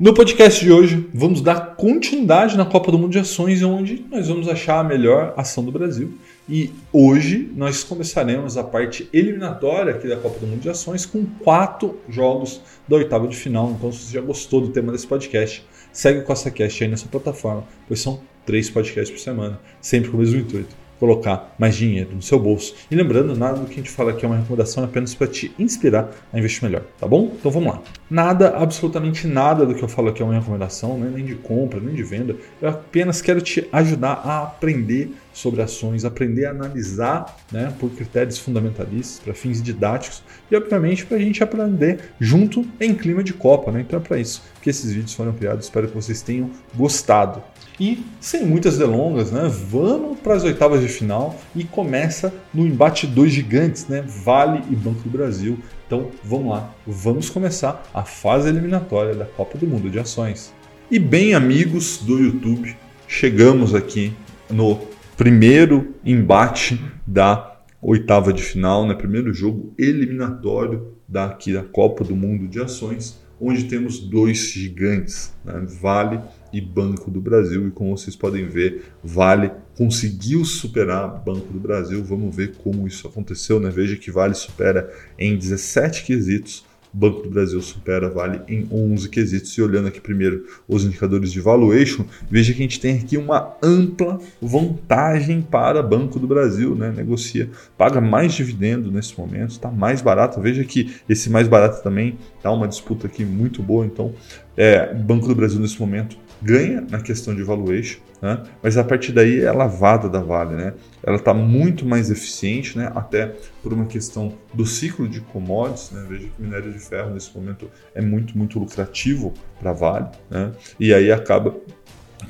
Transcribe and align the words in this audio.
No 0.00 0.14
podcast 0.14 0.64
de 0.64 0.72
hoje, 0.72 1.06
vamos 1.12 1.42
dar 1.42 1.76
continuidade 1.76 2.56
na 2.56 2.64
Copa 2.64 2.90
do 2.90 2.98
Mundo 2.98 3.12
de 3.12 3.18
Ações, 3.18 3.62
onde 3.62 4.02
nós 4.10 4.28
vamos 4.28 4.48
achar 4.48 4.80
a 4.80 4.82
melhor 4.82 5.34
ação 5.36 5.62
do 5.62 5.70
Brasil. 5.70 6.14
E 6.48 6.70
hoje 6.90 7.52
nós 7.54 7.84
começaremos 7.84 8.56
a 8.56 8.64
parte 8.64 9.06
eliminatória 9.12 9.94
aqui 9.94 10.08
da 10.08 10.16
Copa 10.16 10.38
do 10.38 10.46
Mundo 10.46 10.62
de 10.62 10.70
Ações 10.70 11.04
com 11.04 11.26
quatro 11.44 12.00
jogos 12.08 12.62
da 12.88 12.96
oitava 12.96 13.28
de 13.28 13.36
final. 13.36 13.72
Então, 13.76 13.92
se 13.92 14.06
você 14.06 14.14
já 14.14 14.22
gostou 14.22 14.62
do 14.62 14.68
tema 14.68 14.90
desse 14.90 15.06
podcast, 15.06 15.62
segue 15.92 16.20
o 16.20 16.24
CostaCast 16.24 16.82
aí 16.82 16.88
nessa 16.88 17.06
plataforma, 17.06 17.64
pois 17.86 18.00
são 18.00 18.22
três 18.46 18.70
podcasts 18.70 19.10
por 19.10 19.22
semana, 19.22 19.60
sempre 19.82 20.08
com 20.08 20.16
o 20.16 20.20
mesmo 20.20 20.40
intuito 20.40 20.79
colocar 21.00 21.54
mais 21.58 21.74
dinheiro 21.74 22.10
no 22.14 22.22
seu 22.22 22.38
bolso. 22.38 22.74
E 22.90 22.94
lembrando, 22.94 23.34
nada 23.34 23.58
do 23.58 23.66
que 23.66 23.72
a 23.72 23.76
gente 23.76 23.90
fala 23.90 24.10
aqui 24.10 24.24
é 24.24 24.28
uma 24.28 24.36
recomendação, 24.36 24.84
é 24.84 24.86
apenas 24.86 25.14
para 25.14 25.26
te 25.26 25.52
inspirar 25.58 26.10
a 26.30 26.38
investir 26.38 26.62
melhor, 26.62 26.82
tá 27.00 27.08
bom? 27.08 27.32
Então 27.38 27.50
vamos 27.50 27.72
lá. 27.72 27.82
Nada, 28.08 28.50
absolutamente 28.56 29.26
nada 29.26 29.64
do 29.64 29.74
que 29.74 29.82
eu 29.82 29.88
falo 29.88 30.10
aqui 30.10 30.20
é 30.20 30.24
uma 30.24 30.34
recomendação, 30.34 30.98
né? 30.98 31.10
nem 31.12 31.24
de 31.24 31.34
compra, 31.34 31.80
nem 31.80 31.94
de 31.94 32.02
venda. 32.02 32.36
Eu 32.60 32.68
apenas 32.68 33.22
quero 33.22 33.40
te 33.40 33.66
ajudar 33.72 34.20
a 34.24 34.42
aprender 34.42 35.10
sobre 35.32 35.62
ações, 35.62 36.04
aprender 36.04 36.46
a 36.46 36.50
analisar 36.50 37.36
né, 37.52 37.72
por 37.78 37.90
critérios 37.90 38.38
fundamentalistas, 38.38 39.20
para 39.20 39.34
fins 39.34 39.62
didáticos 39.62 40.22
e, 40.50 40.56
obviamente, 40.56 41.06
para 41.06 41.16
a 41.16 41.20
gente 41.20 41.42
aprender 41.42 42.12
junto 42.20 42.66
em 42.80 42.94
clima 42.94 43.22
de 43.22 43.32
Copa. 43.32 43.70
Né? 43.70 43.80
Então 43.80 43.98
é 43.98 44.02
para 44.02 44.18
isso 44.18 44.42
que 44.60 44.70
esses 44.70 44.92
vídeos 44.92 45.14
foram 45.14 45.32
criados. 45.32 45.66
Espero 45.66 45.88
que 45.88 45.94
vocês 45.94 46.22
tenham 46.22 46.50
gostado. 46.74 47.42
E 47.78 48.04
sem 48.20 48.44
muitas 48.44 48.76
delongas, 48.76 49.30
né, 49.30 49.48
vamos 49.48 50.18
para 50.18 50.34
as 50.34 50.44
oitavas 50.44 50.82
de 50.82 50.88
final 50.88 51.34
e 51.56 51.64
começa 51.64 52.30
no 52.52 52.66
embate 52.66 53.06
dois 53.06 53.32
gigantes, 53.32 53.86
né, 53.86 54.04
Vale 54.06 54.62
e 54.70 54.76
Banco 54.76 55.00
do 55.00 55.08
Brasil. 55.08 55.58
Então 55.86 56.10
vamos 56.22 56.50
lá, 56.50 56.74
vamos 56.86 57.30
começar 57.30 57.82
a 57.94 58.04
fase 58.04 58.50
eliminatória 58.50 59.14
da 59.14 59.24
Copa 59.24 59.56
do 59.56 59.66
Mundo 59.66 59.88
de 59.88 59.98
Ações. 59.98 60.52
E 60.90 60.98
bem, 60.98 61.34
amigos 61.34 61.98
do 61.98 62.18
YouTube, 62.18 62.76
chegamos 63.08 63.74
aqui 63.74 64.12
no 64.50 64.78
primeiro 65.20 65.96
embate 66.02 66.82
da 67.06 67.60
oitava 67.82 68.32
de 68.32 68.42
final, 68.42 68.88
né, 68.88 68.94
primeiro 68.94 69.34
jogo 69.34 69.74
eliminatório 69.76 70.94
daqui 71.06 71.52
da 71.52 71.62
Copa 71.62 72.02
do 72.02 72.16
Mundo 72.16 72.48
de 72.48 72.58
Ações, 72.58 73.20
onde 73.38 73.64
temos 73.64 73.98
dois 74.00 74.38
gigantes, 74.38 75.34
né, 75.44 75.62
Vale 75.78 76.20
e 76.50 76.58
Banco 76.58 77.10
do 77.10 77.20
Brasil. 77.20 77.68
E 77.68 77.70
como 77.70 77.94
vocês 77.98 78.16
podem 78.16 78.48
ver, 78.48 78.84
Vale 79.04 79.52
conseguiu 79.76 80.42
superar 80.42 81.22
Banco 81.22 81.52
do 81.52 81.60
Brasil. 81.60 82.02
Vamos 82.02 82.34
ver 82.34 82.54
como 82.64 82.88
isso 82.88 83.06
aconteceu. 83.06 83.60
Né? 83.60 83.68
Veja 83.68 83.96
que 83.96 84.10
Vale 84.10 84.34
supera 84.34 84.90
em 85.18 85.36
17 85.36 86.02
quesitos 86.02 86.64
Banco 86.92 87.22
do 87.22 87.30
Brasil 87.30 87.60
supera 87.60 88.08
Vale 88.08 88.40
em 88.48 88.66
11 88.70 89.08
quesitos. 89.08 89.52
E 89.56 89.62
olhando 89.62 89.88
aqui 89.88 90.00
primeiro 90.00 90.44
os 90.68 90.84
indicadores 90.84 91.32
de 91.32 91.40
valuation, 91.40 92.04
veja 92.30 92.52
que 92.52 92.58
a 92.58 92.62
gente 92.62 92.80
tem 92.80 92.98
aqui 92.98 93.16
uma 93.16 93.56
ampla 93.62 94.18
vantagem 94.40 95.40
para 95.40 95.82
Banco 95.82 96.18
do 96.18 96.26
Brasil, 96.26 96.74
né? 96.74 96.92
Negocia, 96.94 97.50
paga 97.76 98.00
mais 98.00 98.32
dividendo 98.32 98.90
nesse 98.90 99.18
momento, 99.18 99.50
está 99.50 99.70
mais 99.70 100.02
barato. 100.02 100.40
Veja 100.40 100.64
que 100.64 100.94
esse 101.08 101.30
mais 101.30 101.48
barato 101.48 101.82
também 101.82 102.18
está 102.36 102.50
uma 102.50 102.66
disputa 102.68 103.06
aqui 103.06 103.24
muito 103.24 103.62
boa. 103.62 103.86
Então, 103.86 104.12
é, 104.56 104.92
Banco 104.94 105.28
do 105.28 105.34
Brasil 105.34 105.60
nesse 105.60 105.78
momento 105.80 106.16
ganha 106.42 106.80
na 106.80 107.00
questão 107.00 107.34
de 107.34 107.42
valuation, 107.42 108.00
né? 108.20 108.42
mas 108.62 108.76
a 108.76 108.84
partir 108.84 109.12
daí 109.12 109.40
é 109.40 109.52
lavada 109.52 110.08
da 110.08 110.20
Vale. 110.20 110.54
Né? 110.54 110.74
Ela 111.02 111.16
está 111.16 111.34
muito 111.34 111.84
mais 111.84 112.10
eficiente, 112.10 112.76
né? 112.76 112.90
até 112.94 113.34
por 113.62 113.72
uma 113.72 113.86
questão 113.86 114.34
do 114.52 114.66
ciclo 114.66 115.08
de 115.08 115.20
commodities. 115.20 115.90
Né? 115.90 116.06
Veja 116.08 116.28
que 116.28 116.42
minério 116.42 116.72
de 116.72 116.78
ferro 116.78 117.10
nesse 117.10 117.34
momento 117.36 117.70
é 117.94 118.00
muito, 118.00 118.36
muito 118.36 118.58
lucrativo 118.58 119.34
para 119.58 119.70
a 119.70 119.74
Vale. 119.74 120.08
Né? 120.30 120.52
E 120.78 120.92
aí 120.94 121.10
acaba 121.12 121.54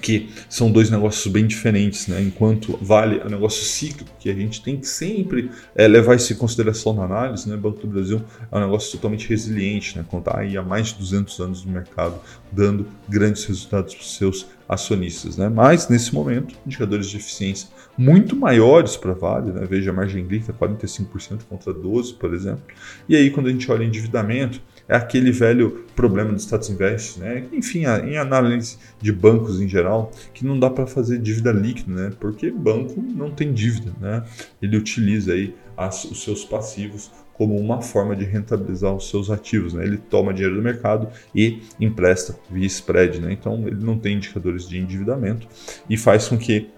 que 0.00 0.31
são 0.49 0.71
dois 0.71 0.91
negócios 0.91 1.33
bem 1.33 1.47
diferentes, 1.47 2.06
né? 2.06 2.21
Enquanto 2.22 2.78
vale 2.81 3.19
o 3.19 3.28
negócio 3.28 3.65
cíclico, 3.65 4.11
que 4.19 4.31
a 4.31 4.34
gente 4.34 4.62
tem 4.62 4.77
que 4.77 4.87
sempre 4.87 5.50
é, 5.75 5.87
levar 5.87 6.16
isso 6.16 6.33
em 6.33 6.37
consideração 6.37 6.93
na 6.93 7.05
análise, 7.05 7.49
né? 7.49 7.56
Banco 7.56 7.81
do 7.81 7.87
Brasil 7.87 8.22
é 8.50 8.56
um 8.56 8.60
negócio 8.60 8.93
totalmente 8.93 9.28
resiliente, 9.28 9.97
né? 9.97 10.05
Contar 10.09 10.39
aí 10.39 10.56
há 10.56 10.62
mais 10.62 10.89
de 10.89 10.94
200 10.94 11.41
anos 11.41 11.65
no 11.65 11.72
mercado, 11.72 12.19
dando 12.50 12.87
grandes 13.09 13.44
resultados 13.44 13.94
para 13.94 14.03
os 14.03 14.16
seus 14.16 14.47
acionistas, 14.69 15.37
né? 15.37 15.49
Mas 15.49 15.89
nesse 15.89 16.15
momento, 16.15 16.55
indicadores 16.65 17.09
de 17.09 17.16
eficiência 17.16 17.69
muito 17.99 18.37
maiores 18.37 18.97
para 18.97 19.12
Vale, 19.12 19.53
né? 19.53 19.66
Veja 19.69 19.91
a 19.91 19.93
margem 19.93 20.25
líquida 20.25 20.53
45% 20.53 21.41
contra 21.49 21.72
12, 21.72 22.15
por 22.15 22.33
exemplo. 22.33 22.62
E 23.09 23.16
aí 23.16 23.31
quando 23.31 23.49
a 23.49 23.50
gente 23.50 23.71
olha 23.71 23.84
endividamento, 23.84 24.62
é 24.91 24.97
aquele 24.97 25.31
velho 25.31 25.84
problema 25.95 26.33
do 26.33 26.41
status 26.41 26.69
invest, 26.69 27.21
né? 27.21 27.45
Enfim, 27.53 27.84
em 28.05 28.19
análise 28.19 28.77
de 29.01 29.12
bancos 29.12 29.61
em 29.61 29.69
geral, 29.69 30.11
que 30.34 30.45
não 30.45 30.59
dá 30.59 30.69
para 30.69 30.84
fazer 30.84 31.19
dívida 31.19 31.53
líquida, 31.53 31.93
né? 31.93 32.12
Porque 32.19 32.51
banco 32.51 33.01
não 33.01 33.31
tem 33.31 33.53
dívida, 33.53 33.93
né? 34.01 34.25
Ele 34.61 34.77
utiliza 34.77 35.33
aí 35.33 35.55
as, 35.77 36.05
os 36.05 36.25
seus 36.25 36.45
passivos 36.45 37.09
como 37.34 37.56
uma 37.56 37.81
forma 37.81 38.17
de 38.17 38.25
rentabilizar 38.25 38.93
os 38.93 39.09
seus 39.09 39.31
ativos. 39.31 39.73
Né? 39.73 39.84
Ele 39.84 39.97
toma 39.97 40.34
dinheiro 40.34 40.56
do 40.56 40.62
mercado 40.62 41.09
e 41.34 41.62
empresta 41.81 42.37
via 42.51 42.67
spread. 42.67 43.19
Né? 43.19 43.33
Então, 43.33 43.67
ele 43.67 43.83
não 43.83 43.99
tem 43.99 44.17
indicadores 44.17 44.69
de 44.69 44.77
endividamento 44.77 45.49
e 45.89 45.97
faz 45.97 46.28
com 46.28 46.37
que 46.37 46.69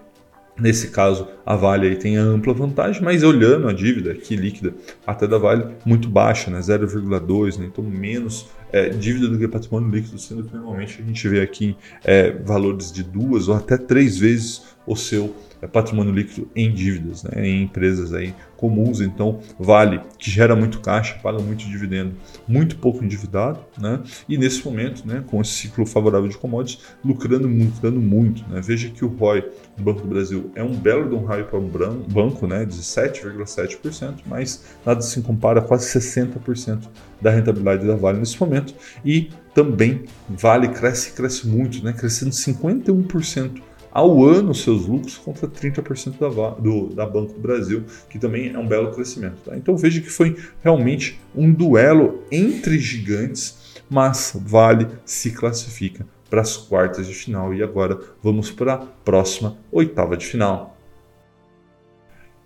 Nesse 0.59 0.89
caso, 0.89 1.27
a 1.43 1.55
Vale 1.55 1.87
aí 1.87 1.95
tem 1.95 2.15
ampla 2.15 2.53
vantagem, 2.53 3.01
mas 3.01 3.23
olhando 3.23 3.67
a 3.67 3.73
dívida 3.73 4.11
aqui 4.11 4.35
líquida 4.35 4.73
até 5.05 5.27
da 5.27 5.39
Vale 5.39 5.73
muito 5.83 6.07
baixa, 6.07 6.51
né? 6.51 6.59
0,2, 6.59 7.57
né? 7.57 7.65
então 7.65 7.83
menos 7.83 8.47
é, 8.71 8.89
dívida 8.89 9.27
do 9.27 9.37
que 9.37 9.47
patrimônio 9.47 9.89
líquido, 9.89 10.19
sendo 10.19 10.43
que 10.43 10.53
normalmente 10.53 11.01
a 11.01 11.05
gente 11.05 11.27
vê 11.27 11.41
aqui 11.41 11.75
é, 12.03 12.31
valores 12.31 12.91
de 12.91 13.03
duas 13.03 13.47
ou 13.47 13.55
até 13.55 13.77
três 13.77 14.17
vezes 14.17 14.63
o 14.85 14.95
seu 14.95 15.35
patrimônio 15.67 16.13
líquido 16.13 16.49
em 16.55 16.73
dívidas, 16.73 17.23
né, 17.23 17.47
em 17.47 17.63
empresas 17.63 18.13
aí 18.13 18.33
comuns. 18.57 19.01
Então, 19.01 19.39
Vale, 19.59 20.01
que 20.17 20.31
gera 20.31 20.55
muito 20.55 20.79
caixa, 20.79 21.15
paga 21.21 21.39
muito 21.39 21.65
dividendo, 21.65 22.13
muito 22.47 22.77
pouco 22.77 23.03
endividado, 23.03 23.59
né, 23.77 23.99
e 24.27 24.37
nesse 24.37 24.63
momento, 24.65 25.05
né, 25.07 25.23
com 25.27 25.41
esse 25.41 25.51
ciclo 25.51 25.85
favorável 25.85 26.29
de 26.29 26.37
commodities, 26.37 26.83
lucrando, 27.03 27.47
lucrando 27.47 27.99
muito. 27.99 28.43
Né. 28.49 28.61
Veja 28.61 28.89
que 28.89 29.03
o 29.03 29.09
ROI 29.09 29.41
do 29.77 29.83
Banco 29.83 30.01
do 30.01 30.07
Brasil 30.07 30.51
é 30.55 30.63
um 30.63 30.75
belo 30.75 31.09
de 31.09 31.15
um 31.15 31.25
ROI 31.25 31.43
para 31.43 31.59
um 31.59 31.67
banco, 32.07 32.47
né, 32.47 32.65
17,7%, 32.65 34.23
mas 34.25 34.63
nada 34.85 35.01
se 35.01 35.21
compara 35.21 35.59
a 35.59 35.63
quase 35.63 35.87
60% 35.87 36.89
da 37.21 37.31
rentabilidade 37.31 37.85
da 37.85 37.95
Vale 37.95 38.19
nesse 38.19 38.39
momento. 38.39 38.73
E 39.03 39.29
também 39.53 40.03
Vale 40.29 40.69
cresce, 40.69 41.11
cresce 41.11 41.47
muito, 41.47 41.83
né, 41.83 41.93
crescendo 41.93 42.31
51% 42.31 43.61
ao 43.93 44.25
ano 44.25 44.55
seus 44.55 44.87
lucros 44.87 45.17
contra 45.17 45.47
30% 45.47 46.17
da, 46.17 46.49
do, 46.51 46.87
da 46.87 47.05
Banco 47.05 47.33
do 47.33 47.39
Brasil, 47.39 47.83
que 48.09 48.17
também 48.17 48.51
é 48.51 48.57
um 48.57 48.67
belo 48.67 48.91
crescimento. 48.91 49.37
Tá? 49.45 49.55
Então 49.55 49.77
veja 49.77 50.01
que 50.01 50.09
foi 50.09 50.35
realmente 50.63 51.21
um 51.35 51.53
duelo 51.53 52.23
entre 52.31 52.79
gigantes, 52.79 53.83
mas 53.89 54.35
Vale 54.35 54.87
se 55.05 55.31
classifica 55.31 56.07
para 56.29 56.41
as 56.41 56.57
quartas 56.57 57.05
de 57.05 57.13
final 57.13 57.53
e 57.53 57.61
agora 57.61 57.99
vamos 58.21 58.49
para 58.49 58.73
a 58.73 58.77
próxima 58.77 59.55
oitava 59.71 60.17
de 60.17 60.25
final. 60.25 60.75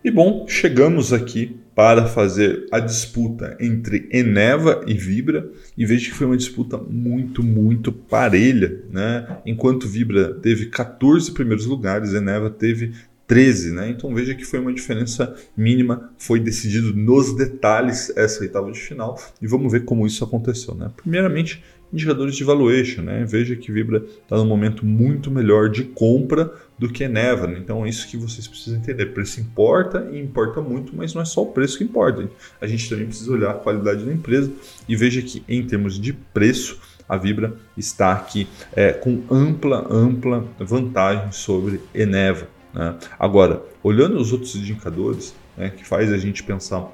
E 0.04 0.12
bom, 0.12 0.46
chegamos 0.48 1.14
aqui 1.14 1.58
para 1.78 2.08
fazer 2.08 2.66
a 2.72 2.80
disputa 2.80 3.56
entre 3.60 4.10
Eneva 4.12 4.84
e 4.88 4.96
Vibra 4.96 5.48
e 5.78 5.86
vejo 5.86 6.10
que 6.10 6.18
foi 6.18 6.26
uma 6.26 6.36
disputa 6.36 6.76
muito, 6.76 7.44
muito 7.44 7.92
parelha, 7.92 8.84
né? 8.92 9.38
Enquanto 9.46 9.88
Vibra 9.88 10.34
teve 10.34 10.72
14 10.72 11.32
primeiros 11.34 11.68
lugares, 11.68 12.16
Eneva 12.16 12.50
teve 12.50 12.94
13, 13.28 13.74
né? 13.74 13.90
Então 13.90 14.16
veja 14.16 14.34
que 14.34 14.46
foi 14.46 14.60
uma 14.60 14.74
diferença 14.74 15.36
mínima, 15.56 16.10
foi 16.18 16.40
decidido 16.40 16.96
nos 16.96 17.36
detalhes 17.36 18.16
essa 18.16 18.42
oitava 18.42 18.72
de 18.72 18.80
final 18.80 19.20
e 19.42 19.46
vamos 19.46 19.72
ver 19.72 19.84
como 19.84 20.08
isso 20.08 20.24
aconteceu, 20.24 20.74
né? 20.74 20.90
Primeiramente, 20.96 21.62
indicadores 21.92 22.36
de 22.36 22.44
valuation, 22.44 23.02
né? 23.02 23.26
Veja 23.26 23.56
que 23.56 23.72
Vibra 23.72 24.04
está 24.24 24.38
num 24.38 24.46
momento 24.46 24.86
muito 24.86 25.30
melhor 25.30 25.70
de 25.70 25.84
compra 25.84 26.52
do 26.78 26.90
que 26.90 27.08
Neva. 27.08 27.48
Né? 27.48 27.60
Então 27.60 27.86
é 27.86 27.90
isso 27.90 28.08
que 28.08 28.18
vocês 28.18 28.48
precisam 28.48 28.80
entender. 28.80 29.08
Preço 29.08 29.40
importa 29.40 30.08
e 30.12 30.20
importa 30.20 30.62
muito, 30.62 30.96
mas 30.96 31.14
não 31.14 31.22
é 31.22 31.26
só 31.26 31.44
o 31.44 31.48
preço 31.48 31.78
que 31.78 31.84
importa. 31.84 32.30
A 32.62 32.68
gente 32.68 32.90
também 32.90 33.08
precisa 33.08 33.32
olhar 33.32 33.52
a 33.52 33.56
qualidade 33.56 34.06
da 34.06 34.14
empresa 34.14 34.52
e 34.88 34.96
veja 34.96 35.22
que 35.22 35.44
em 35.48 35.66
termos 35.66 36.00
de 36.00 36.14
preço 36.14 36.80
a 37.08 37.16
Vibra 37.16 37.56
está 37.78 38.12
aqui 38.12 38.48
é, 38.76 38.92
com 38.92 39.24
ampla, 39.32 39.88
ampla 39.90 40.46
vantagem 40.60 41.32
sobre 41.32 41.80
Eneva. 41.94 42.57
Né? 42.78 42.96
Agora, 43.18 43.64
olhando 43.82 44.18
os 44.20 44.32
outros 44.32 44.56
indicadores, 44.56 45.34
né, 45.58 45.72
que 45.72 45.84
faz 45.84 46.14
a 46.14 46.18
gente 46.18 46.44
pensar 46.44 46.88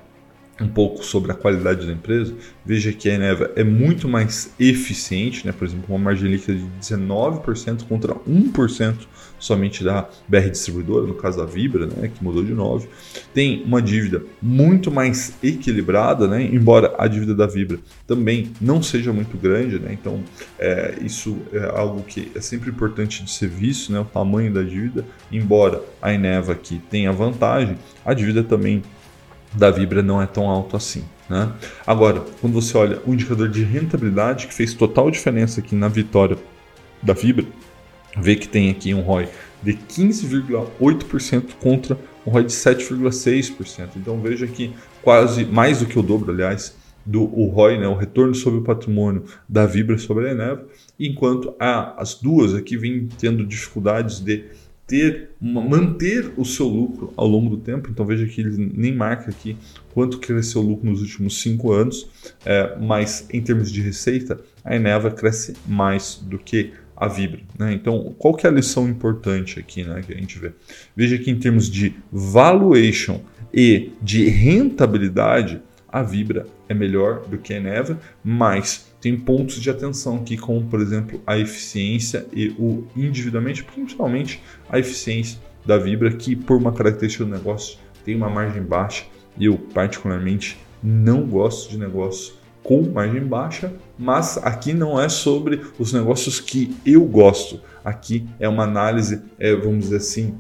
um 0.61 0.67
pouco 0.67 1.03
sobre 1.03 1.31
a 1.31 1.35
qualidade 1.35 1.85
da 1.85 1.91
empresa, 1.91 2.33
veja 2.63 2.93
que 2.93 3.09
a 3.09 3.13
Eneva 3.15 3.51
é 3.55 3.63
muito 3.63 4.07
mais 4.07 4.53
eficiente, 4.59 5.45
né? 5.45 5.51
por 5.51 5.67
exemplo, 5.67 5.85
uma 5.89 5.97
margem 5.97 6.29
líquida 6.29 6.57
de 6.57 6.65
19% 6.79 7.87
contra 7.87 8.13
1% 8.13 8.95
somente 9.39 9.83
da 9.83 10.07
BR 10.27 10.49
Distribuidora, 10.51 11.07
no 11.07 11.15
caso 11.15 11.39
da 11.39 11.45
Vibra, 11.45 11.87
né? 11.87 12.09
que 12.13 12.23
mudou 12.23 12.43
de 12.43 12.53
9%. 12.53 12.87
Tem 13.33 13.63
uma 13.63 13.81
dívida 13.81 14.23
muito 14.41 14.91
mais 14.91 15.33
equilibrada, 15.41 16.27
né? 16.27 16.43
embora 16.43 16.93
a 16.99 17.07
dívida 17.07 17.33
da 17.33 17.47
Vibra 17.47 17.79
também 18.05 18.51
não 18.61 18.81
seja 18.81 19.11
muito 19.11 19.35
grande, 19.37 19.79
né? 19.79 19.91
então 19.91 20.23
é, 20.59 20.97
isso 21.01 21.35
é 21.51 21.65
algo 21.75 22.03
que 22.03 22.31
é 22.35 22.39
sempre 22.39 22.69
importante 22.69 23.23
de 23.23 23.31
ser 23.31 23.49
visto, 23.49 23.91
né? 23.91 23.99
o 23.99 24.05
tamanho 24.05 24.53
da 24.53 24.61
dívida, 24.61 25.03
embora 25.31 25.81
a 25.99 26.13
Eneva 26.13 26.51
aqui 26.51 26.79
tenha 26.91 27.11
vantagem, 27.11 27.75
a 28.05 28.13
dívida 28.13 28.43
também 28.43 28.83
da 29.53 29.69
Vibra 29.69 30.01
não 30.01 30.21
é 30.21 30.25
tão 30.25 30.49
alto 30.49 30.75
assim. 30.75 31.03
Né? 31.29 31.51
Agora, 31.85 32.23
quando 32.41 32.53
você 32.53 32.77
olha 32.77 32.99
o 33.05 33.13
indicador 33.13 33.49
de 33.49 33.63
rentabilidade, 33.63 34.47
que 34.47 34.53
fez 34.53 34.73
total 34.73 35.09
diferença 35.09 35.59
aqui 35.59 35.75
na 35.75 35.87
vitória 35.87 36.37
da 37.01 37.13
Vibra, 37.13 37.45
vê 38.17 38.35
que 38.35 38.47
tem 38.47 38.69
aqui 38.69 38.93
um 38.93 39.01
ROI 39.01 39.29
de 39.61 39.73
15,8% 39.73 41.53
contra 41.59 41.97
um 42.25 42.31
ROI 42.31 42.43
de 42.43 42.53
7,6%. 42.53 43.89
Então 43.95 44.19
veja 44.19 44.45
que 44.47 44.73
quase 45.01 45.45
mais 45.45 45.79
do 45.79 45.85
que 45.85 45.97
o 45.97 46.01
dobro, 46.01 46.31
aliás, 46.31 46.75
do 47.05 47.23
o 47.23 47.47
ROI, 47.47 47.77
né, 47.77 47.87
o 47.87 47.95
retorno 47.95 48.33
sobre 48.33 48.59
o 48.59 48.63
patrimônio 48.63 49.23
da 49.47 49.65
Vibra 49.65 49.97
sobre 49.97 50.29
a 50.29 50.31
Eneva, 50.31 50.65
enquanto 50.99 51.53
a, 51.59 51.99
as 52.01 52.15
duas 52.15 52.53
aqui 52.53 52.77
vêm 52.77 53.09
tendo 53.19 53.45
dificuldades 53.45 54.19
de 54.19 54.45
ter 54.93 55.31
manter 55.41 56.33
o 56.37 56.45
seu 56.45 56.67
lucro 56.67 57.11
ao 57.17 57.27
longo 57.27 57.49
do 57.49 57.57
tempo. 57.57 57.89
Então 57.89 58.05
veja 58.05 58.27
que 58.27 58.41
ele 58.41 58.71
nem 58.75 58.93
marca 58.93 59.31
aqui 59.31 59.57
quanto 59.91 60.19
cresceu 60.19 60.61
o 60.61 60.63
lucro 60.63 60.87
nos 60.87 61.01
últimos 61.01 61.41
cinco 61.41 61.71
anos, 61.71 62.07
é, 62.45 62.77
mas 62.79 63.27
em 63.33 63.41
termos 63.41 63.71
de 63.71 63.81
receita, 63.81 64.39
a 64.63 64.75
Eneva 64.75 65.09
cresce 65.09 65.55
mais 65.65 66.21
do 66.23 66.37
que 66.37 66.73
a 66.95 67.07
Vibra. 67.07 67.41
Né? 67.57 67.73
Então, 67.73 68.13
qual 68.19 68.35
que 68.35 68.45
é 68.45 68.51
a 68.51 68.53
lição 68.53 68.87
importante 68.87 69.59
aqui 69.59 69.83
né, 69.83 70.03
que 70.05 70.13
a 70.13 70.15
gente 70.15 70.37
vê? 70.37 70.51
Veja 70.95 71.17
que 71.17 71.31
em 71.31 71.39
termos 71.39 71.71
de 71.71 71.95
valuation 72.11 73.19
e 73.51 73.93
de 73.99 74.29
rentabilidade, 74.29 75.59
a 75.89 76.03
Vibra 76.03 76.45
é 76.69 76.73
melhor 76.75 77.25
do 77.25 77.39
que 77.39 77.51
a 77.51 77.57
Eneva, 77.57 77.99
mas 78.23 78.92
tem 79.03 79.17
pontos 79.17 79.59
de 79.59 79.69
atenção 79.69 80.15
aqui, 80.15 80.37
como 80.37 80.63
por 80.63 80.79
exemplo 80.79 81.21
a 81.27 81.37
eficiência 81.37 82.25
e 82.31 82.55
o 82.57 82.87
individualmente, 82.95 83.61
principalmente 83.61 84.41
a 84.69 84.79
eficiência 84.79 85.39
da 85.65 85.77
Vibra, 85.77 86.09
que 86.13 86.37
por 86.37 86.55
uma 86.55 86.71
característica 86.71 87.25
do 87.25 87.29
negócio 87.29 87.77
tem 88.05 88.15
uma 88.15 88.29
margem 88.29 88.63
baixa 88.63 89.03
e 89.37 89.43
eu 89.43 89.57
particularmente 89.57 90.57
não 90.81 91.27
gosto 91.27 91.69
de 91.69 91.77
negócio 91.77 92.35
com 92.63 92.81
margem 92.81 93.25
baixa, 93.25 93.73
mas 93.99 94.37
aqui 94.37 94.71
não 94.71 94.97
é 94.97 95.09
sobre 95.09 95.61
os 95.77 95.91
negócios 95.91 96.39
que 96.39 96.73
eu 96.85 97.03
gosto. 97.03 97.59
Aqui 97.83 98.25
é 98.39 98.47
uma 98.47 98.63
análise, 98.63 99.21
é, 99.37 99.53
vamos 99.53 99.83
dizer 99.83 99.97
assim, 99.97 100.37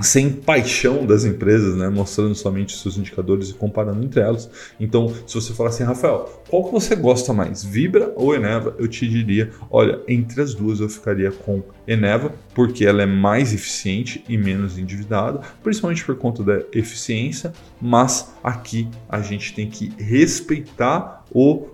sem 0.00 0.30
paixão 0.30 1.06
das 1.06 1.24
empresas, 1.24 1.76
né? 1.76 1.88
mostrando 1.88 2.34
somente 2.34 2.76
seus 2.76 2.98
indicadores 2.98 3.50
e 3.50 3.54
comparando 3.54 4.04
entre 4.04 4.20
elas. 4.20 4.50
Então, 4.78 5.12
se 5.26 5.34
você 5.34 5.52
falar 5.52 5.70
assim, 5.70 5.84
Rafael, 5.84 6.42
qual 6.48 6.64
que 6.64 6.72
você 6.72 6.94
gosta 6.94 7.32
mais, 7.32 7.64
Vibra 7.64 8.12
ou 8.14 8.34
Eneva? 8.34 8.74
Eu 8.78 8.88
te 8.88 9.08
diria, 9.08 9.50
olha, 9.70 10.00
entre 10.06 10.42
as 10.42 10.54
duas 10.54 10.80
eu 10.80 10.88
ficaria 10.88 11.30
com 11.30 11.62
Eneva, 11.86 12.32
porque 12.54 12.84
ela 12.84 13.02
é 13.02 13.06
mais 13.06 13.54
eficiente 13.54 14.24
e 14.28 14.36
menos 14.36 14.78
endividada, 14.78 15.40
principalmente 15.62 16.04
por 16.04 16.16
conta 16.16 16.42
da 16.42 16.60
eficiência, 16.72 17.52
mas 17.80 18.32
aqui 18.42 18.88
a 19.08 19.20
gente 19.20 19.54
tem 19.54 19.68
que 19.68 19.92
respeitar 19.98 21.24
o, 21.32 21.68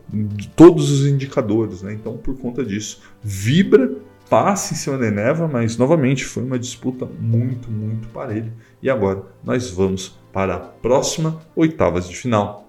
todos 0.56 0.90
os 0.90 1.06
indicadores, 1.06 1.82
né? 1.82 1.92
Então, 1.92 2.16
por 2.16 2.36
conta 2.38 2.64
disso, 2.64 3.00
Vibra 3.22 3.90
passe 4.32 4.72
em 4.72 4.76
cima 4.78 4.96
da 4.96 5.08
Eneva, 5.08 5.46
mas 5.46 5.76
novamente 5.76 6.24
foi 6.24 6.42
uma 6.42 6.58
disputa 6.58 7.06
muito, 7.20 7.70
muito 7.70 8.08
parelha. 8.08 8.50
E 8.82 8.88
agora 8.88 9.24
nós 9.44 9.68
vamos 9.68 10.18
para 10.32 10.54
a 10.54 10.58
próxima 10.58 11.38
oitavas 11.54 12.08
de 12.08 12.16
final. 12.16 12.66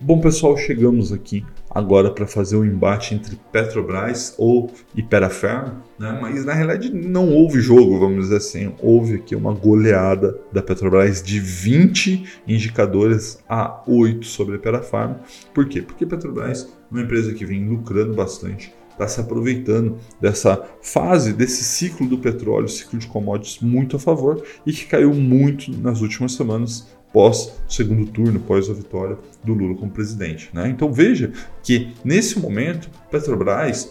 Bom, 0.00 0.18
pessoal, 0.18 0.56
chegamos 0.56 1.12
aqui 1.12 1.44
agora 1.68 2.10
para 2.10 2.26
fazer 2.26 2.56
o 2.56 2.60
um 2.60 2.64
embate 2.64 3.14
entre 3.14 3.38
Petrobras 3.52 4.34
ou 4.38 4.72
Iperaferm, 4.96 5.72
né? 5.98 6.18
mas 6.18 6.46
na 6.46 6.54
realidade 6.54 6.88
não 6.88 7.28
houve 7.28 7.60
jogo, 7.60 7.98
vamos 7.98 8.24
dizer 8.24 8.38
assim. 8.38 8.72
Houve 8.80 9.16
aqui 9.16 9.36
uma 9.36 9.52
goleada 9.52 10.40
da 10.50 10.62
Petrobras 10.62 11.22
de 11.22 11.38
20 11.38 12.40
indicadores 12.48 13.44
a 13.46 13.82
8 13.86 14.24
sobre 14.24 14.54
a 14.54 14.56
Iperafarm. 14.56 15.16
Por 15.52 15.68
quê? 15.68 15.82
Porque 15.82 16.06
Petrobras 16.06 16.62
é 16.62 16.66
uma 16.90 17.02
empresa 17.02 17.34
que 17.34 17.44
vem 17.44 17.68
lucrando 17.68 18.14
bastante, 18.14 18.72
está 19.00 19.08
se 19.08 19.20
aproveitando 19.20 19.96
dessa 20.20 20.62
fase, 20.82 21.32
desse 21.32 21.64
ciclo 21.64 22.06
do 22.06 22.18
petróleo, 22.18 22.68
ciclo 22.68 22.98
de 22.98 23.06
commodities 23.06 23.60
muito 23.60 23.96
a 23.96 23.98
favor 23.98 24.42
e 24.66 24.72
que 24.72 24.84
caiu 24.84 25.14
muito 25.14 25.72
nas 25.78 26.00
últimas 26.02 26.32
semanas 26.32 26.88
pós 27.12 27.54
segundo 27.68 28.06
turno, 28.06 28.38
pós 28.40 28.68
a 28.70 28.72
vitória 28.72 29.18
do 29.42 29.52
Lula 29.52 29.74
como 29.76 29.90
presidente. 29.90 30.50
Né? 30.52 30.68
Então 30.68 30.92
veja 30.92 31.32
que 31.62 31.92
nesse 32.04 32.38
momento 32.38 32.90
Petrobras, 33.10 33.90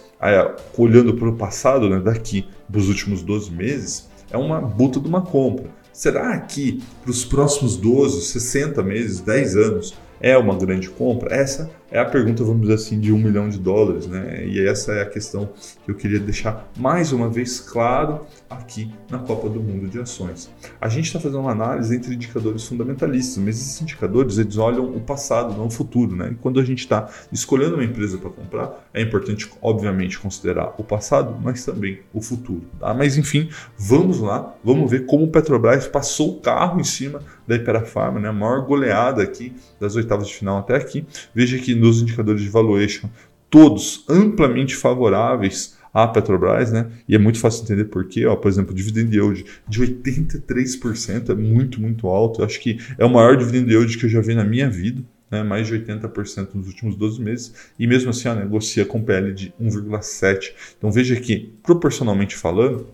olhando 0.78 1.14
para 1.16 1.30
o 1.30 1.36
passado, 1.36 1.90
né, 1.90 2.00
daqui 2.00 2.48
dos 2.68 2.88
últimos 2.88 3.22
12 3.22 3.52
meses, 3.52 4.10
é 4.32 4.38
uma 4.38 4.62
buta 4.62 5.00
de 5.00 5.08
uma 5.08 5.22
compra. 5.22 5.66
Será 5.92 6.40
que 6.40 6.82
para 7.02 7.12
os 7.12 7.26
próximos 7.26 7.76
12, 7.76 8.22
60 8.22 8.82
meses, 8.84 9.20
10 9.20 9.56
anos, 9.58 9.94
é 10.22 10.38
uma 10.38 10.56
grande 10.56 10.90
compra? 10.90 11.36
Essa 11.36 11.70
é 11.92 12.00
a 12.00 12.06
pergunta, 12.06 12.44
vamos 12.44 12.62
dizer 12.62 12.76
assim, 12.76 13.00
de 13.00 13.12
um 13.12 13.18
milhão 13.18 13.50
de 13.50 13.58
dólares, 13.58 14.08
né? 14.08 14.46
E 14.46 14.66
essa 14.68 14.94
é 14.94 15.02
a 15.02 15.06
questão 15.06 15.50
que 15.84 15.92
eu 15.92 15.96
queria 15.96 16.20
deixar 16.20 16.70
mais 16.78 17.12
uma 17.12 17.30
vez 17.30 17.60
claro 17.60 18.26
aqui 18.50 18.92
na 19.10 19.20
Copa 19.20 19.50
do 19.50 19.60
Mundo 19.60 19.88
de 19.88 20.00
Ações. 20.00 20.50
A 20.80 20.88
gente 20.90 21.06
está 21.06 21.20
fazendo 21.20 21.42
uma 21.42 21.52
análise 21.52 21.96
entre 21.96 22.14
indicadores 22.14 22.66
fundamentalistas, 22.66 23.38
mas 23.44 23.60
esses 23.60 23.82
indicadores 23.82 24.38
eles 24.38 24.58
olham 24.58 24.86
o 24.86 25.00
passado, 25.00 25.56
não 25.58 25.68
o 25.68 25.72
futuro, 25.72 26.16
né? 26.16 26.30
E 26.32 26.36
quando 26.36 26.60
a 26.60 26.64
gente 26.64 26.80
está 26.80 27.10
escolhendo 27.32 27.76
uma 27.76 27.84
empresa 27.84 28.18
para 28.18 28.30
comprar, 28.30 28.88
é 28.94 29.02
importante, 29.02 29.50
obviamente, 29.62 30.20
considerar 30.20 30.74
o 30.78 30.84
passado, 30.84 31.38
mas 31.42 31.66
também 31.66 32.00
o 32.14 32.22
futuro. 32.22 32.64
Tá? 32.80 32.94
Mas 32.94 33.18
enfim, 33.18 33.50
vamos 33.78 34.20
lá, 34.20 34.56
vamos 34.64 34.90
ver 34.90 35.06
como 35.06 35.26
o 35.26 35.28
Petrobras 35.28 35.88
passou 35.88 36.38
o 36.38 36.42
carro 36.42 36.80
em 36.80 36.84
cima 36.84 37.22
da 37.48 37.56
Iperafarma, 37.56 38.20
né? 38.20 38.30
A 38.30 38.34
maior 38.34 38.66
goleada 38.66 39.24
aqui 39.24 39.56
das 39.80 39.96
oitavas 39.96 40.28
de 40.28 40.36
final 40.36 40.60
até 40.60 40.76
aqui. 40.76 41.06
Veja 41.34 41.58
que 41.58 41.79
nos 41.80 42.02
indicadores 42.02 42.42
de 42.42 42.50
valuation, 42.50 43.10
todos 43.50 44.06
amplamente 44.08 44.76
favoráveis 44.76 45.78
à 45.94 46.08
Petrobras, 46.08 46.72
né? 46.72 46.88
E 47.08 47.16
é 47.16 47.18
muito 47.18 47.40
fácil 47.40 47.64
entender 47.64 47.86
por 47.86 48.06
quê. 48.06 48.26
Ó, 48.26 48.36
por 48.36 48.48
exemplo, 48.48 48.72
o 48.72 48.76
dividend 48.76 49.16
yield 49.16 49.46
de 49.68 49.82
83% 49.82 51.30
é 51.30 51.36
muito, 51.36 51.82
muito 51.82 52.08
alto. 52.08 52.42
Eu 52.42 52.46
acho 52.46 52.60
que 52.60 52.80
é 52.98 53.06
o 53.06 53.10
maior 53.10 53.36
dividend 53.36 53.72
yield 53.72 53.98
que 53.98 54.06
eu 54.06 54.10
já 54.10 54.22
vi 54.22 54.36
na 54.36 54.44
minha 54.44 54.70
vida. 54.70 55.04
Né, 55.32 55.44
mais 55.44 55.68
de 55.68 55.76
80% 55.76 56.56
nos 56.56 56.66
últimos 56.66 56.96
12 56.96 57.22
meses, 57.22 57.54
e 57.78 57.86
mesmo 57.86 58.10
assim 58.10 58.28
ó, 58.28 58.34
negocia 58.34 58.84
com 58.84 59.00
PL 59.00 59.32
de 59.32 59.54
1,7. 59.62 60.54
Então 60.76 60.92
veja 60.92 61.16
que, 61.18 61.54
proporcionalmente 61.62 62.36
falando, 62.36 62.88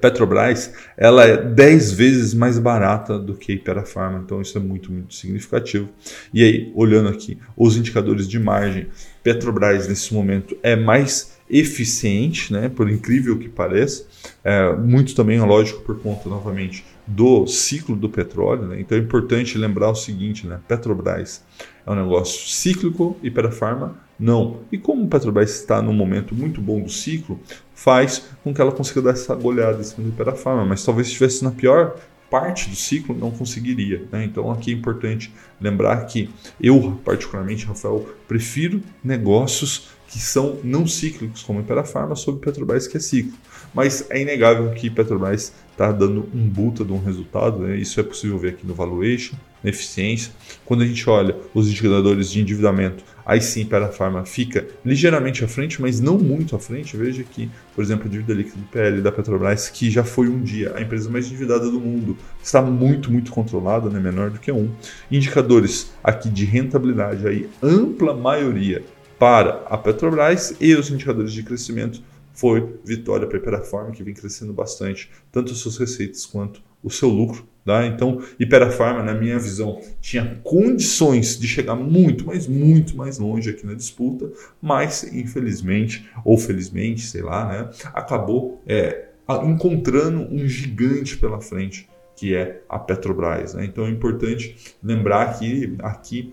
Petrobras 0.00 0.72
ela 0.96 1.24
é 1.24 1.36
10 1.36 1.92
vezes 1.92 2.34
mais 2.34 2.58
barata 2.58 3.18
do 3.18 3.34
que 3.34 3.62
a 3.66 3.84
Pharma, 3.84 4.22
então 4.24 4.40
isso 4.40 4.56
é 4.56 4.60
muito, 4.60 4.90
muito 4.90 5.14
significativo. 5.14 5.88
E 6.32 6.42
aí, 6.42 6.72
olhando 6.74 7.08
aqui 7.08 7.38
os 7.56 7.76
indicadores 7.76 8.26
de 8.26 8.38
margem, 8.38 8.86
Petrobras 9.22 9.86
nesse 9.86 10.14
momento 10.14 10.56
é 10.62 10.74
mais 10.74 11.38
eficiente, 11.50 12.52
né, 12.52 12.68
por 12.68 12.90
incrível 12.90 13.38
que 13.38 13.48
pareça, 13.48 14.06
é, 14.44 14.74
muito 14.74 15.14
também, 15.14 15.38
é 15.38 15.44
lógico, 15.44 15.82
por 15.82 15.98
conta 16.00 16.28
novamente 16.28 16.84
do 17.06 17.46
ciclo 17.46 17.96
do 17.96 18.08
petróleo. 18.08 18.66
Né? 18.66 18.80
Então 18.80 18.96
é 18.96 19.00
importante 19.00 19.56
lembrar 19.56 19.90
o 19.90 19.94
seguinte: 19.94 20.46
né? 20.46 20.60
Petrobras 20.68 21.42
é 21.86 21.90
um 21.90 21.94
negócio 21.94 22.48
cíclico 22.48 23.16
e 23.22 23.30
Pharma 23.50 23.96
não. 24.18 24.60
E 24.72 24.78
como 24.78 25.04
o 25.04 25.08
Petrobras 25.08 25.50
está 25.50 25.80
num 25.80 25.92
momento 25.92 26.34
muito 26.34 26.60
bom 26.60 26.80
do 26.80 26.90
ciclo, 26.90 27.38
faz 27.74 28.24
com 28.42 28.52
que 28.52 28.60
ela 28.60 28.72
consiga 28.72 29.00
dar 29.00 29.10
essa 29.10 29.34
goleada 29.34 29.80
em 29.80 29.84
cima 29.84 30.08
do 30.08 30.36
Pharma, 30.36 30.64
mas 30.64 30.84
talvez 30.84 31.06
estivesse 31.06 31.44
na 31.44 31.50
pior 31.50 31.96
parte 32.30 32.68
do 32.68 32.76
ciclo 32.76 33.16
não 33.16 33.30
conseguiria. 33.30 34.04
Né? 34.10 34.24
Então 34.24 34.50
aqui 34.50 34.72
é 34.72 34.74
importante 34.74 35.32
lembrar 35.60 36.04
que 36.06 36.30
eu, 36.60 37.00
particularmente, 37.04 37.64
Rafael, 37.64 38.06
prefiro 38.26 38.82
negócios 39.02 39.88
que 40.08 40.18
são 40.18 40.58
não 40.64 40.86
cíclicos, 40.86 41.42
como 41.42 41.64
a 41.68 41.84
Pharma, 41.84 42.16
sobre 42.16 42.40
Petrobras, 42.40 42.86
que 42.86 42.96
é 42.96 43.00
cíclico. 43.00 43.36
Mas 43.74 44.06
é 44.10 44.20
inegável 44.20 44.70
que 44.72 44.88
Petrobras 44.88 45.52
está 45.70 45.92
dando 45.92 46.28
um 46.34 46.48
buta 46.48 46.82
de 46.82 46.92
um 46.92 47.02
resultado, 47.02 47.58
né? 47.58 47.76
isso 47.76 48.00
é 48.00 48.02
possível 48.02 48.38
ver 48.38 48.50
aqui 48.50 48.66
no 48.66 48.74
valuation, 48.74 49.36
na 49.62 49.68
eficiência. 49.68 50.32
Quando 50.64 50.82
a 50.82 50.86
gente 50.86 51.08
olha 51.08 51.36
os 51.52 51.68
indicadores 51.68 52.30
de 52.30 52.40
endividamento, 52.40 53.04
aí 53.28 53.42
sim 53.42 53.68
a 53.70 53.88
Pharma 53.88 54.24
fica 54.24 54.66
ligeiramente 54.82 55.44
à 55.44 55.48
frente, 55.48 55.82
mas 55.82 56.00
não 56.00 56.16
muito 56.16 56.56
à 56.56 56.58
frente. 56.58 56.96
Veja 56.96 57.22
que, 57.22 57.50
por 57.74 57.84
exemplo, 57.84 58.06
a 58.06 58.08
dívida 58.08 58.32
líquida 58.32 58.56
do 58.56 58.66
PL 58.68 59.02
da 59.02 59.12
Petrobras, 59.12 59.68
que 59.68 59.90
já 59.90 60.02
foi 60.02 60.28
um 60.30 60.42
dia 60.42 60.72
a 60.74 60.80
empresa 60.80 61.10
mais 61.10 61.26
endividada 61.26 61.70
do 61.70 61.78
mundo, 61.78 62.16
está 62.42 62.62
muito, 62.62 63.12
muito 63.12 63.30
controlada, 63.30 63.90
né? 63.90 64.00
menor 64.00 64.30
do 64.30 64.38
que 64.38 64.50
um. 64.50 64.70
Indicadores 65.10 65.92
aqui 66.02 66.30
de 66.30 66.46
rentabilidade, 66.46 67.28
aí 67.28 67.50
ampla 67.62 68.14
maioria 68.14 68.82
para 69.18 69.62
a 69.68 69.76
Petrobras 69.76 70.56
e 70.58 70.74
os 70.74 70.90
indicadores 70.90 71.32
de 71.32 71.42
crescimento 71.42 72.00
foi 72.32 72.76
vitória 72.84 73.26
para 73.26 73.36
a 73.36 73.40
Iperafarma, 73.40 73.90
que 73.90 74.02
vem 74.02 74.14
crescendo 74.14 74.52
bastante, 74.54 75.10
tanto 75.30 75.52
as 75.52 75.58
suas 75.58 75.76
receitas 75.76 76.24
quanto 76.24 76.62
o 76.82 76.90
seu 76.90 77.08
lucro. 77.08 77.44
Tá? 77.68 77.86
Então, 77.86 78.22
Iperafarma, 78.40 79.02
na 79.02 79.12
minha 79.12 79.38
visão, 79.38 79.78
tinha 80.00 80.40
condições 80.42 81.38
de 81.38 81.46
chegar 81.46 81.76
muito, 81.76 82.24
mas 82.24 82.46
muito 82.46 82.96
mais 82.96 83.18
longe 83.18 83.50
aqui 83.50 83.66
na 83.66 83.74
disputa, 83.74 84.32
mas 84.58 85.04
infelizmente, 85.12 86.08
ou 86.24 86.38
felizmente, 86.38 87.02
sei 87.02 87.20
lá, 87.20 87.46
né, 87.46 87.70
acabou 87.92 88.62
é, 88.66 89.08
encontrando 89.44 90.34
um 90.34 90.48
gigante 90.48 91.18
pela 91.18 91.42
frente, 91.42 91.86
que 92.16 92.34
é 92.34 92.62
a 92.70 92.78
Petrobras. 92.78 93.52
Né? 93.52 93.66
Então 93.66 93.84
é 93.84 93.90
importante 93.90 94.56
lembrar 94.82 95.38
que 95.38 95.76
aqui 95.80 96.32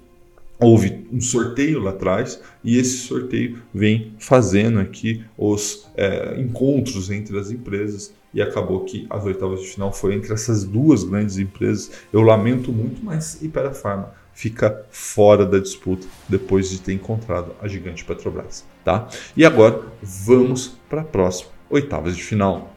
houve 0.58 1.06
um 1.12 1.20
sorteio 1.20 1.80
lá 1.82 1.90
atrás 1.90 2.42
e 2.64 2.78
esse 2.78 3.00
sorteio 3.00 3.62
vem 3.74 4.14
fazendo 4.20 4.80
aqui 4.80 5.22
os 5.38 5.86
é, 5.98 6.40
encontros 6.40 7.12
entre 7.12 7.38
as 7.38 7.52
empresas 7.52 8.14
e 8.36 8.42
acabou 8.42 8.82
que 8.82 9.08
as 9.10 9.24
oitavas 9.24 9.62
de 9.62 9.68
final 9.68 9.94
foi 9.94 10.14
entre 10.14 10.34
essas 10.34 10.66
duas 10.66 11.06
grandes 11.06 11.38
empresas. 11.38 11.90
Eu 12.12 12.22
lamento 12.22 12.70
muito, 12.70 13.02
mas 13.02 13.42
Ipera 13.42 13.74
Pharma 13.74 14.12
fica 14.34 14.86
fora 14.92 15.46
da 15.46 15.58
disputa 15.58 16.06
depois 16.28 16.70
de 16.70 16.82
ter 16.82 16.92
encontrado 16.92 17.54
a 17.62 17.68
gigante 17.70 18.04
Petrobras, 18.04 18.66
tá? 18.84 19.08
E 19.38 19.46
agora 19.46 19.82
vamos 20.04 20.78
para 20.90 21.02
a 21.02 21.06
próxima 21.06 21.50
oitavas 21.70 22.18
de 22.18 22.22
final. 22.22 22.76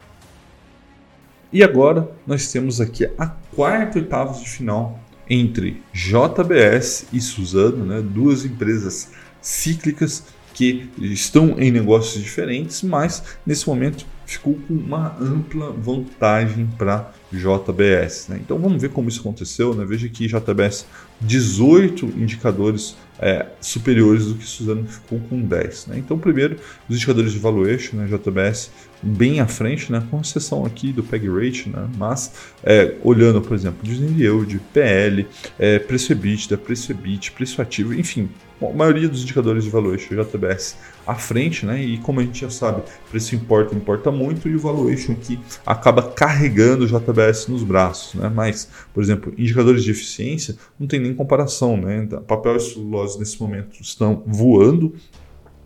E 1.51 1.61
agora 1.61 2.09
nós 2.25 2.49
temos 2.49 2.79
aqui 2.79 3.09
a 3.17 3.27
quarta 3.53 3.99
oitavas 3.99 4.39
de 4.39 4.49
final 4.49 4.97
entre 5.29 5.83
JBS 5.93 7.07
e 7.11 7.19
Suzano, 7.19 7.85
né, 7.85 8.01
duas 8.01 8.45
empresas 8.45 9.11
cíclicas 9.41 10.23
que 10.53 10.89
estão 10.99 11.59
em 11.59 11.69
negócios 11.69 12.23
diferentes, 12.23 12.81
mas 12.81 13.23
nesse 13.45 13.67
momento 13.67 14.05
ficou 14.29 14.59
com 14.67 14.75
uma 14.75 15.15
ampla 15.19 15.71
vantagem 15.71 16.67
para 16.77 17.11
JBS. 17.31 18.27
Né? 18.29 18.39
Então 18.39 18.59
vamos 18.59 18.79
ver 18.79 18.89
como 18.89 19.09
isso 19.09 19.21
aconteceu. 19.21 19.73
Né? 19.73 19.83
Veja 19.85 20.07
que 20.07 20.27
JBS 20.27 20.85
18 21.19 22.05
indicadores 22.05 22.95
é, 23.19 23.47
superiores 23.59 24.27
do 24.27 24.35
que 24.35 24.45
Suzano 24.45 24.85
ficou 24.87 25.19
com 25.19 25.41
10. 25.41 25.87
Né? 25.87 25.97
Então, 25.97 26.17
primeiro, 26.17 26.57
os 26.87 26.95
indicadores 26.95 27.33
de 27.33 27.39
valuation, 27.39 27.97
né? 27.97 28.07
JBS 28.07 28.71
bem 29.01 29.39
à 29.39 29.47
frente, 29.47 29.91
né? 29.91 30.03
com 30.11 30.21
exceção 30.21 30.63
aqui 30.63 30.93
do 30.93 31.03
PEG 31.03 31.27
Rate, 31.27 31.69
né? 31.69 31.89
mas 31.97 32.31
é, 32.63 32.95
olhando, 33.03 33.41
por 33.41 33.55
exemplo, 33.55 33.79
Disney 33.81 34.23
Yield, 34.23 34.61
PL, 34.71 35.27
é, 35.57 35.79
preço 35.79 36.11
EBITDA, 36.11 36.57
preço 36.57 36.91
EBIT, 36.91 37.31
preço 37.31 37.61
ativo, 37.61 37.93
enfim, 37.93 38.29
a 38.61 38.73
maioria 38.73 39.07
dos 39.07 39.23
indicadores 39.23 39.63
de 39.63 39.69
valuation 39.69 40.15
JBS 40.21 40.77
à 41.09 41.15
frente, 41.15 41.65
né? 41.65 41.83
E 41.83 41.97
como 41.97 42.19
a 42.19 42.23
gente 42.23 42.41
já 42.41 42.51
sabe, 42.51 42.83
preço 43.09 43.35
importa, 43.35 43.73
importa 43.73 44.11
muito 44.11 44.47
e 44.47 44.55
o 44.55 44.59
valuation 44.59 45.13
aqui 45.13 45.39
acaba 45.65 46.03
carregando 46.03 46.85
o 46.85 46.87
JBS 46.87 47.47
nos 47.47 47.63
braços, 47.63 48.13
né? 48.13 48.29
Mas, 48.29 48.69
por 48.93 49.01
exemplo, 49.01 49.33
indicadores 49.35 49.83
de 49.83 49.89
eficiência 49.89 50.55
não 50.79 50.85
tem 50.85 50.99
nem 50.99 51.15
comparação, 51.15 51.75
né? 51.75 52.03
Então, 52.03 52.21
papel 52.21 52.57
e 52.57 52.59
celulose 52.59 53.17
nesse 53.17 53.41
momento 53.41 53.81
estão 53.81 54.21
voando 54.27 54.93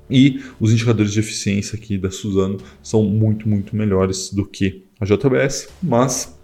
e 0.09 0.41
os 0.62 0.71
indicadores 0.71 1.12
de 1.12 1.19
eficiência 1.19 1.77
aqui 1.77 1.97
da 1.97 2.09
Suzano 2.09 2.57
são 2.81 3.03
muito, 3.03 3.50
muito 3.50 3.75
melhores 3.75 4.31
do 4.31 4.45
que 4.45 4.85
a 4.97 5.05
JBS, 5.05 5.67
mas 5.81 6.38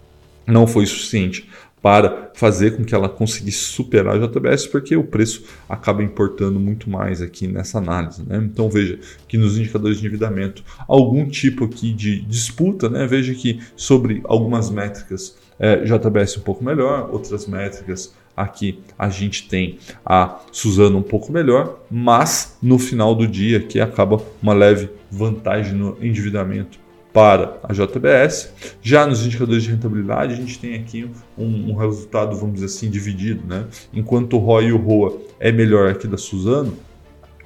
não 0.46 0.66
foi 0.66 0.84
suficiente 0.84 1.48
para 1.82 2.30
fazer 2.34 2.76
com 2.76 2.84
que 2.84 2.94
ela 2.94 3.08
conseguisse 3.08 3.58
superar 3.58 4.16
a 4.16 4.26
JBS, 4.26 4.66
porque 4.66 4.96
o 4.96 5.04
preço 5.04 5.44
acaba 5.68 6.02
importando 6.02 6.60
muito 6.60 6.90
mais 6.90 7.22
aqui 7.22 7.46
nessa 7.46 7.78
análise. 7.78 8.22
Né? 8.26 8.36
Então 8.44 8.68
veja 8.68 8.98
que 9.26 9.38
nos 9.38 9.58
indicadores 9.58 9.98
de 9.98 10.06
endividamento, 10.06 10.62
algum 10.86 11.28
tipo 11.28 11.64
aqui 11.64 11.92
de 11.92 12.20
disputa, 12.22 12.88
né? 12.88 13.06
veja 13.06 13.34
que 13.34 13.60
sobre 13.76 14.20
algumas 14.24 14.70
métricas 14.70 15.36
é, 15.58 15.76
JBS 15.84 16.38
um 16.38 16.42
pouco 16.42 16.64
melhor, 16.64 17.10
outras 17.12 17.46
métricas 17.46 18.14
aqui 18.36 18.80
a 18.98 19.08
gente 19.08 19.48
tem 19.48 19.78
a 20.04 20.40
Suzano 20.52 20.98
um 20.98 21.02
pouco 21.02 21.32
melhor, 21.32 21.80
mas 21.90 22.56
no 22.62 22.78
final 22.78 23.14
do 23.14 23.26
dia 23.26 23.60
que 23.60 23.80
acaba 23.80 24.22
uma 24.42 24.54
leve 24.54 24.88
vantagem 25.10 25.74
no 25.74 25.96
endividamento 26.00 26.78
para 27.12 27.58
a 27.62 27.72
JBS. 27.72 28.52
Já 28.82 29.06
nos 29.06 29.24
indicadores 29.24 29.62
de 29.62 29.70
rentabilidade, 29.70 30.34
a 30.34 30.36
gente 30.36 30.58
tem 30.58 30.74
aqui 30.74 31.10
um, 31.36 31.70
um 31.70 31.74
resultado, 31.76 32.36
vamos 32.36 32.54
dizer 32.54 32.66
assim, 32.66 32.90
dividido. 32.90 33.46
Né? 33.46 33.66
Enquanto 33.92 34.36
o 34.36 34.38
ROI 34.38 34.66
e 34.66 34.72
o 34.72 34.78
ROA 34.78 35.20
é 35.38 35.50
melhor 35.50 35.90
aqui 35.90 36.06
da 36.06 36.16
Suzano, 36.16 36.76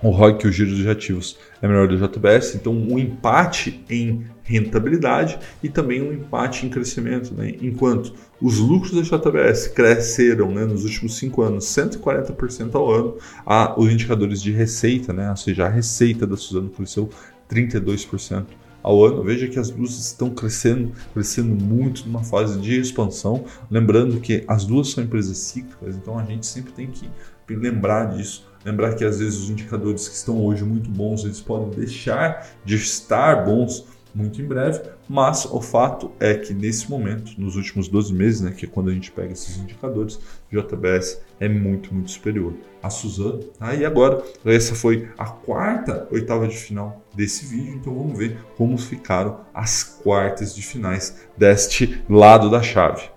o 0.03 0.11
ROI 0.11 0.37
que 0.37 0.47
o 0.47 0.53
giro 0.53 0.71
dos 0.71 0.87
ativos 0.87 1.39
é 1.63 1.67
melhor 1.67 1.89
da 1.89 2.07
JBS, 2.07 2.57
então 2.57 2.75
um 2.75 2.99
empate 2.99 3.83
em 3.89 4.27
rentabilidade 4.43 5.39
e 5.63 5.71
também 5.71 6.03
um 6.03 6.13
empate 6.13 6.67
em 6.67 6.69
crescimento. 6.69 7.33
Né? 7.33 7.55
Enquanto 7.63 8.13
os 8.41 8.59
lucros 8.59 8.93
da 8.93 9.01
JBS 9.01 9.69
cresceram 9.69 10.51
né, 10.51 10.67
nos 10.67 10.85
últimos 10.85 11.17
cinco 11.17 11.41
anos 11.41 11.65
140% 11.65 12.75
ao 12.75 12.93
ano, 12.93 13.17
a, 13.47 13.81
os 13.81 13.91
indicadores 13.91 14.43
de 14.43 14.53
receita, 14.53 15.11
né, 15.15 15.31
ou 15.31 15.37
seja, 15.37 15.65
a 15.65 15.71
receita 15.71 16.27
da 16.27 16.37
Suzano 16.37 16.69
cresceu 16.69 17.09
32% 17.51 18.45
ao 18.85 19.03
ano. 19.05 19.25
Veja 19.25 19.49
que 19.49 19.59
as 19.59 19.71
duas 19.71 19.99
estão 19.99 20.31
crescendo, 20.31 20.93
crescendo 21.15 21.55
muito 21.55 22.07
numa 22.07 22.23
fase 22.23 22.61
de 22.61 22.79
expansão. 22.79 23.45
Lembrando 23.71 24.21
que 24.21 24.45
as 24.47 24.67
duas 24.67 24.91
são 24.91 25.03
empresas 25.03 25.39
cíclicas, 25.39 25.97
então 25.97 26.19
a 26.19 26.25
gente 26.25 26.47
sempre 26.47 26.73
tem 26.73 26.89
que 26.89 27.09
lembrar 27.49 28.15
disso. 28.15 28.47
Lembrar 28.65 28.95
que 28.95 29.05
às 29.05 29.19
vezes 29.19 29.41
os 29.41 29.51
indicadores 29.51 30.09
que 30.09 30.15
estão 30.15 30.43
hoje 30.45 30.65
muito 30.65 30.89
bons, 30.89 31.25
eles 31.25 31.41
podem 31.41 31.71
deixar 31.71 32.47
de 32.65 32.77
estar 32.77 33.45
bons 33.45 33.87
muito 34.15 34.41
em 34.41 34.47
breve, 34.47 34.81
mas 35.09 35.45
o 35.45 35.61
fato 35.61 36.13
é 36.21 36.35
que 36.35 36.55
nesse 36.55 36.89
momento, 36.89 37.33
nos 37.39 37.57
últimos 37.57 37.89
12 37.89 38.15
meses, 38.15 38.41
né, 38.41 38.53
que 38.53 38.67
é 38.67 38.69
quando 38.69 38.91
a 38.91 38.95
gente 38.95 39.11
pega 39.11 39.33
esses 39.33 39.57
indicadores, 39.57 40.19
JBS 40.51 41.21
é 41.41 41.49
muito, 41.49 41.93
muito 41.93 42.11
superior 42.11 42.55
a 42.83 42.91
Suzano. 42.91 43.43
Tá? 43.59 43.75
E 43.75 43.85
agora, 43.85 44.23
essa 44.45 44.75
foi 44.75 45.09
a 45.19 45.27
quarta 45.27 46.07
oitava 46.11 46.47
de 46.47 46.57
final 46.57 47.05
desse 47.15 47.47
vídeo, 47.47 47.75
então 47.75 47.95
vamos 47.95 48.17
ver 48.17 48.39
como 48.57 48.79
ficaram 48.79 49.41
as 49.53 49.83
quartas 49.83 50.55
de 50.55 50.63
finais 50.63 51.27
deste 51.37 52.03
lado 52.09 52.51
da 52.51 52.63
chave. 52.63 53.15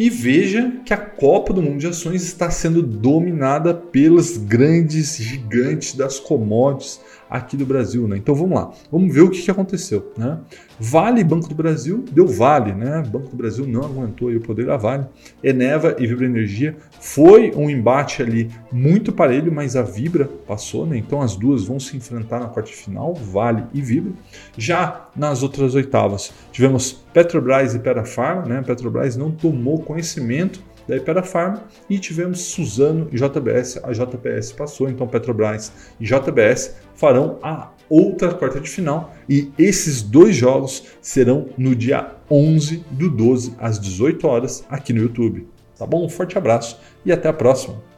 E 0.00 0.08
veja 0.08 0.80
que 0.82 0.94
a 0.94 0.96
Copa 0.96 1.52
do 1.52 1.60
Mundo 1.60 1.78
de 1.78 1.86
Ações 1.86 2.22
está 2.22 2.50
sendo 2.50 2.82
dominada 2.82 3.74
pelos 3.74 4.38
grandes 4.38 5.16
gigantes 5.16 5.94
das 5.94 6.18
commodities 6.18 7.02
aqui 7.30 7.56
do 7.56 7.64
Brasil, 7.64 8.08
né? 8.08 8.16
Então 8.16 8.34
vamos 8.34 8.58
lá, 8.58 8.72
vamos 8.90 9.14
ver 9.14 9.20
o 9.20 9.30
que, 9.30 9.40
que 9.40 9.50
aconteceu, 9.50 10.12
né? 10.16 10.38
Vale 10.78 11.22
Banco 11.22 11.48
do 11.48 11.54
Brasil 11.54 12.04
deu 12.10 12.26
Vale, 12.26 12.72
né? 12.72 13.02
Banco 13.06 13.28
do 13.28 13.36
Brasil 13.36 13.66
não 13.66 13.84
aguentou 13.84 14.30
o 14.30 14.40
poder 14.40 14.66
da 14.66 14.76
Vale. 14.76 15.06
Eneva 15.42 15.94
e 15.98 16.06
Vibra 16.06 16.26
Energia 16.26 16.76
foi 17.00 17.52
um 17.54 17.70
embate 17.70 18.22
ali 18.22 18.50
muito 18.72 19.12
parelho, 19.12 19.52
mas 19.52 19.76
a 19.76 19.82
Vibra 19.82 20.28
passou, 20.46 20.86
né? 20.86 20.96
Então 20.96 21.20
as 21.20 21.36
duas 21.36 21.64
vão 21.64 21.78
se 21.78 21.96
enfrentar 21.96 22.40
na 22.40 22.46
quarta 22.46 22.72
final, 22.72 23.14
Vale 23.14 23.64
e 23.72 23.80
Vibra. 23.80 24.12
Já 24.56 25.08
nas 25.14 25.42
outras 25.42 25.74
oitavas 25.74 26.32
tivemos 26.50 26.92
Petrobras 27.12 27.74
e 27.74 27.78
Perafarma, 27.78 28.46
né? 28.46 28.62
Petrobras 28.62 29.16
não 29.16 29.30
tomou 29.30 29.78
conhecimento 29.80 30.60
da 30.86 30.96
Ipera 30.96 31.22
Pharma 31.22 31.64
e 31.88 31.98
tivemos 31.98 32.40
Suzano 32.40 33.08
e 33.12 33.16
JBS. 33.16 33.80
A 33.82 33.92
JBS 33.92 34.52
passou, 34.52 34.88
então 34.88 35.06
Petrobras 35.06 35.72
e 35.98 36.04
JBS 36.04 36.76
farão 36.94 37.38
a 37.42 37.70
outra 37.88 38.32
quarta 38.34 38.60
de 38.60 38.68
final 38.68 39.14
e 39.28 39.52
esses 39.58 40.02
dois 40.02 40.36
jogos 40.36 40.84
serão 41.02 41.48
no 41.58 41.74
dia 41.74 42.14
11 42.30 42.84
do 42.90 43.10
12 43.10 43.54
às 43.58 43.78
18 43.78 44.26
horas 44.26 44.64
aqui 44.68 44.92
no 44.92 45.02
YouTube. 45.02 45.46
Tá 45.76 45.86
bom? 45.86 46.04
Um 46.04 46.08
forte 46.08 46.38
abraço 46.38 46.78
e 47.04 47.10
até 47.10 47.28
a 47.28 47.32
próxima. 47.32 47.89